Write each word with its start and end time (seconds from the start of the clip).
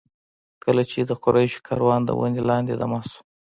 کله 0.63 0.83
چې 0.91 0.99
د 1.09 1.11
قریشو 1.23 1.65
کاروان 1.67 2.01
د 2.05 2.09
ونې 2.19 2.41
لاندې 2.49 2.73
دمه 2.79 3.01
شو. 3.09 3.19